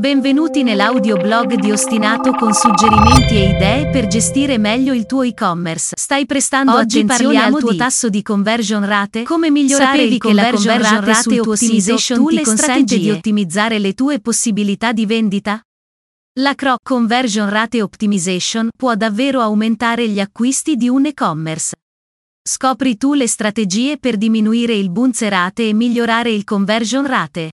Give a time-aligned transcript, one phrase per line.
[0.00, 5.94] Benvenuti nell'audioblog di Ostinato con suggerimenti e idee per gestire meglio il tuo e-commerce.
[5.94, 9.24] Stai prestando Oggi attenzione al tuo di tasso di conversion rate?
[9.24, 11.50] Come migliorare Sapevi il che la conversion rate rate sito?
[11.50, 12.98] optimization Tu ti consente strategie.
[12.98, 15.60] di ottimizzare le tue possibilità di vendita?
[16.40, 21.74] La CRO Conversion Rate Optimization può davvero aumentare gli acquisti di un e-commerce.
[22.42, 27.50] Scopri tu le strategie per diminuire il bounce rate e migliorare il conversion rate.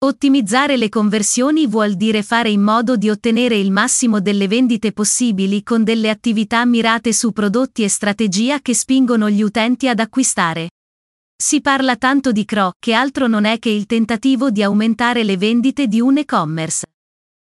[0.00, 5.64] Ottimizzare le conversioni vuol dire fare in modo di ottenere il massimo delle vendite possibili
[5.64, 10.70] con delle attività mirate su prodotti e strategia che spingono gli utenti ad acquistare.
[11.36, 15.36] Si parla tanto di CRO che altro non è che il tentativo di aumentare le
[15.36, 16.86] vendite di un e-commerce.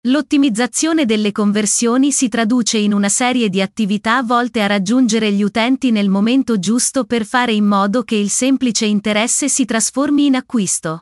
[0.08, 5.90] L'ottimizzazione delle conversioni si traduce in una serie di attività volte a raggiungere gli utenti
[5.90, 11.00] nel momento giusto per fare in modo che il semplice interesse si trasformi in acquisto.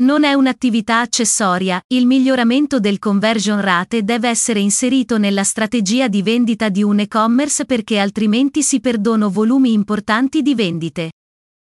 [0.00, 6.22] Non è un'attività accessoria, il miglioramento del conversion rate deve essere inserito nella strategia di
[6.22, 11.10] vendita di un e-commerce perché altrimenti si perdono volumi importanti di vendite.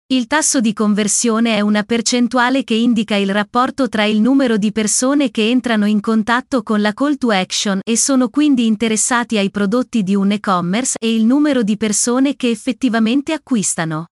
[0.09, 4.73] Il tasso di conversione è una percentuale che indica il rapporto tra il numero di
[4.73, 9.53] persone che entrano in contatto con la call to action e sono quindi interessati ai
[9.53, 14.07] prodotti di un e-commerce e il numero di persone che effettivamente acquistano.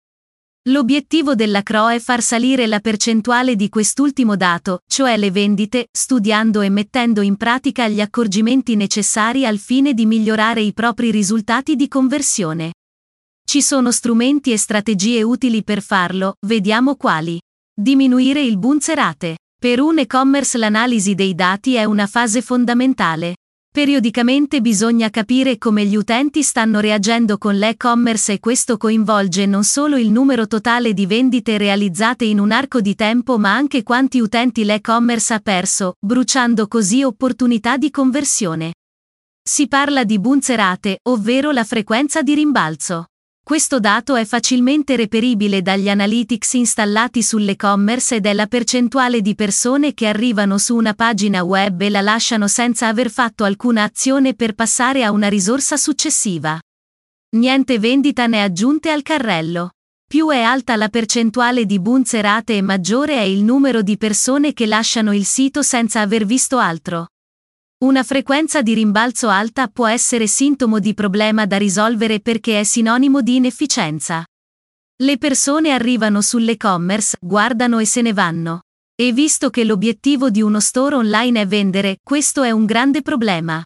[0.67, 6.61] L'obiettivo della CRO è far salire la percentuale di quest'ultimo dato, cioè le vendite, studiando
[6.61, 11.89] e mettendo in pratica gli accorgimenti necessari al fine di migliorare i propri risultati di
[11.89, 12.75] conversione.
[13.45, 17.41] Ci sono strumenti e strategie utili per farlo, vediamo quali.
[17.75, 19.39] Diminuire il bounce rate.
[19.59, 23.35] Per un e-commerce l'analisi dei dati è una fase fondamentale.
[23.73, 29.97] Periodicamente bisogna capire come gli utenti stanno reagendo con l'e-commerce e questo coinvolge non solo
[29.97, 34.65] il numero totale di vendite realizzate in un arco di tempo ma anche quanti utenti
[34.65, 38.75] l'e-commerce ha perso, bruciando così opportunità di conversione.
[39.43, 43.07] Si parla di bounce rate, ovvero la frequenza di rimbalzo.
[43.45, 49.95] Questo dato è facilmente reperibile dagli analytics installati sull'e-commerce ed è la percentuale di persone
[49.95, 54.55] che arrivano su una pagina web e la lasciano senza aver fatto alcuna azione per
[54.55, 56.57] passare a una risorsa successiva.
[57.37, 59.73] Niente vendita né aggiunte al carrello.
[60.07, 64.53] Più è alta la percentuale di bounce rate e maggiore è il numero di persone
[64.53, 67.09] che lasciano il sito senza aver visto altro.
[67.83, 73.23] Una frequenza di rimbalzo alta può essere sintomo di problema da risolvere perché è sinonimo
[73.23, 74.25] di inefficienza.
[75.03, 78.61] Le persone arrivano sull'e-commerce, guardano e se ne vanno.
[78.95, 83.61] E visto che l'obiettivo di uno store online è vendere, questo è un grande problema.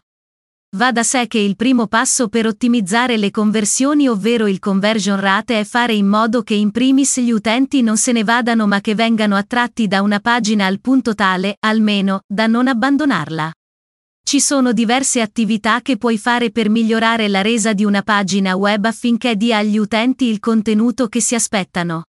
[0.75, 5.59] Va da sé che il primo passo per ottimizzare le conversioni ovvero il conversion rate
[5.59, 8.95] è fare in modo che in primis gli utenti non se ne vadano ma che
[8.95, 13.51] vengano attratti da una pagina al punto tale, almeno, da non abbandonarla.
[14.27, 18.83] Ci sono diverse attività che puoi fare per migliorare la resa di una pagina web
[18.83, 22.07] affinché dia agli utenti il contenuto che si aspettano.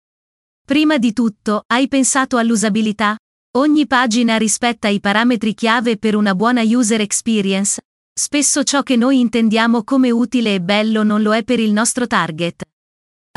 [0.64, 3.18] Prima di tutto, hai pensato all'usabilità?
[3.58, 7.82] Ogni pagina rispetta i parametri chiave per una buona user experience?
[8.18, 12.06] Spesso ciò che noi intendiamo come utile e bello non lo è per il nostro
[12.06, 12.62] target.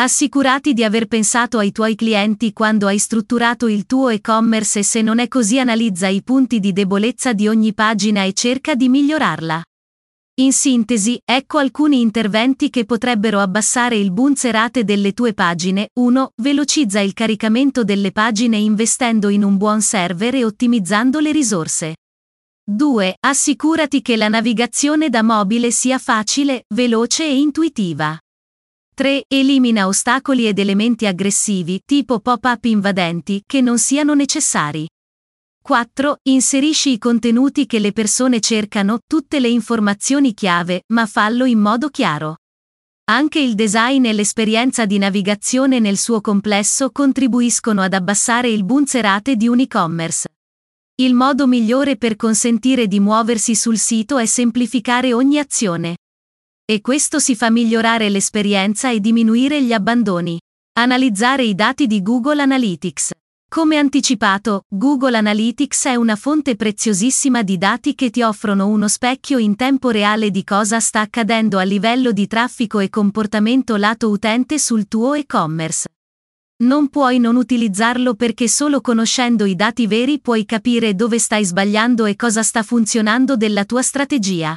[0.01, 5.01] Assicurati di aver pensato ai tuoi clienti quando hai strutturato il tuo e-commerce e se
[5.01, 9.61] non è così analizza i punti di debolezza di ogni pagina e cerca di migliorarla.
[10.35, 15.89] In sintesi, ecco alcuni interventi che potrebbero abbassare il bounce rate delle tue pagine.
[15.99, 16.31] 1.
[16.43, 21.95] Velocizza il caricamento delle pagine investendo in un buon server e ottimizzando le risorse.
[22.63, 23.15] 2.
[23.19, 28.17] Assicurati che la navigazione da mobile sia facile, veloce e intuitiva.
[28.99, 29.23] 3.
[29.29, 34.89] Elimina ostacoli ed elementi aggressivi, tipo pop-up invadenti, che non siano necessari.
[35.63, 36.17] 4.
[36.23, 41.88] Inserisci i contenuti che le persone cercano, tutte le informazioni chiave, ma fallo in modo
[41.88, 42.39] chiaro.
[43.05, 48.99] Anche il design e l'esperienza di navigazione nel suo complesso contribuiscono ad abbassare il bounce
[48.99, 50.27] rate di un e-commerce.
[50.95, 55.95] Il modo migliore per consentire di muoversi sul sito è semplificare ogni azione.
[56.69, 60.39] E questo si fa migliorare l'esperienza e diminuire gli abbandoni.
[60.77, 63.10] Analizzare i dati di Google Analytics.
[63.50, 69.39] Come anticipato, Google Analytics è una fonte preziosissima di dati che ti offrono uno specchio
[69.39, 74.60] in tempo reale di cosa sta accadendo a livello di traffico e comportamento lato utente
[74.60, 75.88] sul tuo e-commerce.
[76.65, 82.06] Non puoi non utilizzarlo perché solo conoscendo i dati veri puoi capire dove stai sbagliando
[82.06, 84.56] e cosa sta funzionando della tua strategia.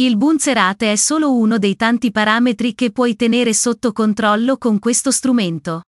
[0.00, 4.78] Il bounce rate è solo uno dei tanti parametri che puoi tenere sotto controllo con
[4.78, 5.82] questo strumento.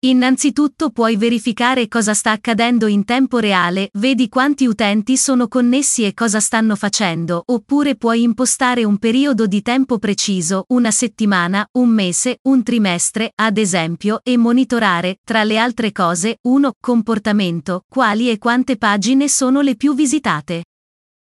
[0.00, 6.12] Innanzitutto puoi verificare cosa sta accadendo in tempo reale, vedi quanti utenti sono connessi e
[6.12, 12.40] cosa stanno facendo, oppure puoi impostare un periodo di tempo preciso, una settimana, un mese,
[12.48, 16.72] un trimestre, ad esempio, e monitorare, tra le altre cose, 1.
[16.80, 20.64] Comportamento, quali e quante pagine sono le più visitate.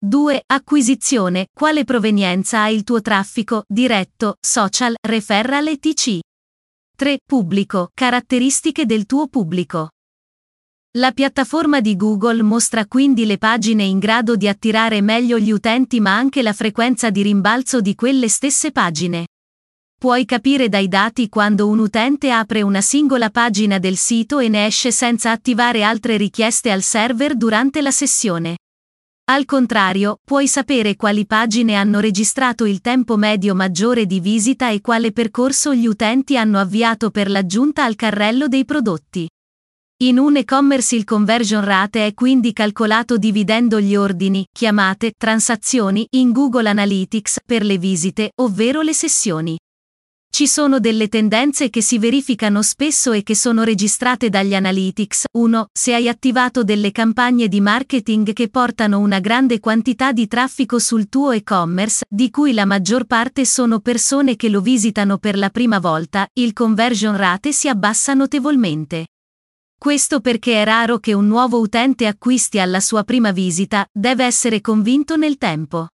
[0.04, 0.42] 2.
[0.46, 6.18] Acquisizione, quale provenienza ha il tuo traffico, diretto, social, referral e TC.
[6.96, 7.18] 3.
[7.24, 7.90] Pubblico.
[7.94, 9.90] Caratteristiche del tuo pubblico.
[10.98, 16.00] La piattaforma di Google mostra quindi le pagine in grado di attirare meglio gli utenti
[16.00, 19.28] ma anche la frequenza di rimbalzo di quelle stesse pagine.
[19.96, 24.66] Puoi capire dai dati quando un utente apre una singola pagina del sito e ne
[24.66, 28.56] esce senza attivare altre richieste al server durante la sessione.
[29.32, 34.82] Al contrario, puoi sapere quali pagine hanno registrato il tempo medio maggiore di visita e
[34.82, 39.26] quale percorso gli utenti hanno avviato per l'aggiunta al carrello dei prodotti.
[40.02, 46.30] In un e-commerce il conversion rate è quindi calcolato dividendo gli ordini, chiamate, transazioni in
[46.32, 49.56] Google Analytics per le visite, ovvero le sessioni.
[50.34, 55.24] Ci sono delle tendenze che si verificano spesso e che sono registrate dagli analytics.
[55.30, 55.66] 1.
[55.70, 61.10] Se hai attivato delle campagne di marketing che portano una grande quantità di traffico sul
[61.10, 65.78] tuo e-commerce, di cui la maggior parte sono persone che lo visitano per la prima
[65.78, 69.08] volta, il conversion rate si abbassa notevolmente.
[69.78, 74.62] Questo perché è raro che un nuovo utente acquisti alla sua prima visita, deve essere
[74.62, 75.88] convinto nel tempo.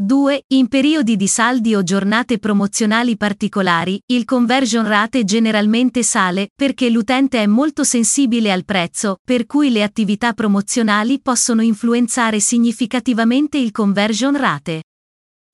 [0.00, 0.44] 2.
[0.54, 7.42] In periodi di saldi o giornate promozionali particolari, il conversion rate generalmente sale perché l'utente
[7.42, 14.36] è molto sensibile al prezzo, per cui le attività promozionali possono influenzare significativamente il conversion
[14.36, 14.84] rate.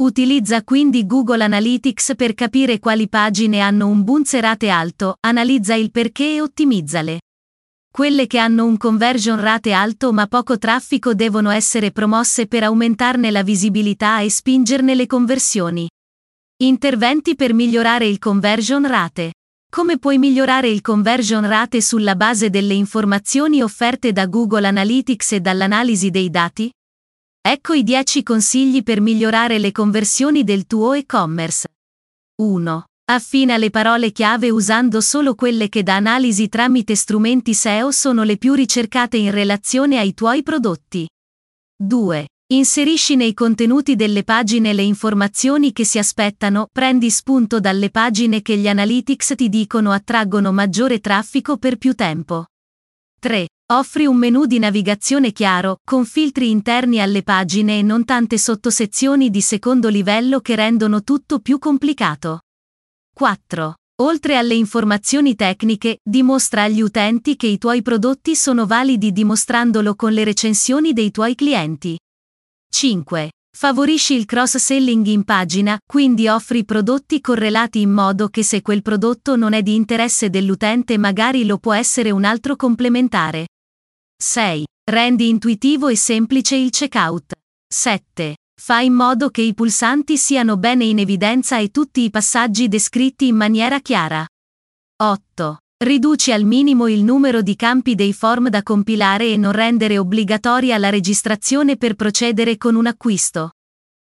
[0.03, 5.91] Utilizza quindi Google Analytics per capire quali pagine hanno un bounce rate alto, analizza il
[5.91, 7.21] perché e ottimizzale.
[7.97, 13.31] Quelle che hanno un conversion rate alto ma poco traffico devono essere promosse per aumentarne
[13.31, 15.89] la visibilità e spingerne le conversioni.
[16.57, 19.35] Interventi per migliorare il conversion rate.
[19.71, 25.41] Come puoi migliorare il conversion rate sulla base delle informazioni offerte da Google Analytics e
[25.41, 26.69] dall'analisi dei dati?
[27.41, 31.69] Ecco i 10 consigli per migliorare le conversioni del tuo e-commerce.
[32.43, 32.85] 1.
[33.07, 38.39] Affina le parole chiave usando solo quelle che da analisi tramite strumenti SEO sono le
[38.39, 41.07] più ricercate in relazione ai tuoi prodotti.
[41.77, 42.29] 2.
[42.55, 48.57] Inserisci nei contenuti delle pagine le informazioni che si aspettano, prendi spunto dalle pagine che
[48.57, 52.47] gli analytics ti dicono attraggono maggiore traffico per più tempo.
[53.21, 53.49] 3.
[53.73, 59.29] Offri un menu di navigazione chiaro, con filtri interni alle pagine e non tante sottosezioni
[59.29, 62.44] di secondo livello che rendono tutto più complicato.
[63.15, 63.75] 4.
[64.03, 70.13] Oltre alle informazioni tecniche, dimostra agli utenti che i tuoi prodotti sono validi dimostrandolo con
[70.13, 71.97] le recensioni dei tuoi clienti.
[72.69, 73.31] 5.
[73.57, 79.37] Favorisci il cross-selling in pagina, quindi offri prodotti correlati in modo che se quel prodotto
[79.37, 83.47] non è di interesse dell'utente magari lo può essere un altro complementare.
[84.21, 84.67] 6.
[84.91, 87.33] Rendi intuitivo e semplice il checkout.
[87.73, 88.35] 7.
[88.61, 93.27] Fa in modo che i pulsanti siano bene in evidenza e tutti i passaggi descritti
[93.27, 94.27] in maniera chiara.
[94.97, 95.59] 8.
[95.85, 100.79] Riduci al minimo il numero di campi dei form da compilare e non rendere obbligatoria
[100.79, 103.51] la registrazione per procedere con un acquisto.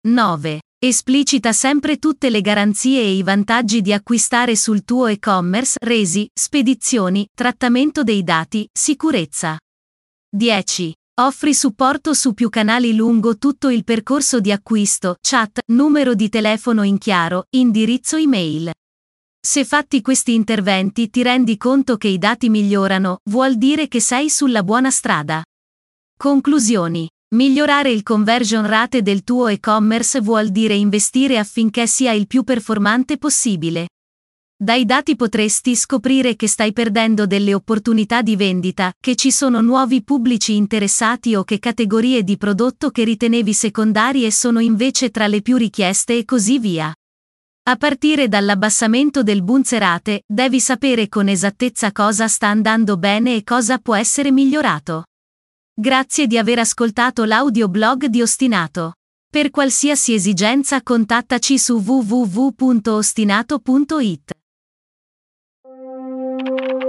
[0.07, 0.61] 9.
[0.79, 7.27] Esplicita sempre tutte le garanzie e i vantaggi di acquistare sul tuo e-commerce, resi, spedizioni,
[7.35, 9.59] trattamento dei dati, sicurezza.
[10.29, 10.95] 10.
[11.19, 16.83] Offri supporto su più canali lungo tutto il percorso di acquisto, chat, numero di telefono
[16.83, 18.71] in chiaro, indirizzo email.
[19.41, 24.29] Se fatti questi interventi ti rendi conto che i dati migliorano, vuol dire che sei
[24.29, 25.43] sulla buona strada.
[26.19, 27.09] Conclusioni.
[27.35, 33.17] Migliorare il conversion rate del tuo e-commerce vuol dire investire affinché sia il più performante
[33.17, 33.87] possibile.
[34.59, 40.03] Dai dati potresti scoprire che stai perdendo delle opportunità di vendita, che ci sono nuovi
[40.03, 45.59] pubblici interessati o che categorie di prodotto che ritenevi secondarie sono invece tra le più
[45.59, 46.91] richieste e così via.
[47.69, 53.77] A partire dall'abbassamento del bunzerate, devi sapere con esattezza cosa sta andando bene e cosa
[53.77, 55.05] può essere migliorato.
[55.75, 58.95] Grazie di aver ascoltato l'audioblog di Ostinato.
[59.31, 64.45] Per qualsiasi esigenza contattaci su www.ostinato.it.
[66.47, 66.86] you.